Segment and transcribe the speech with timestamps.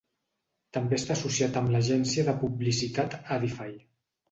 [0.77, 3.73] També està associat amb l'agència de publicitat Adify.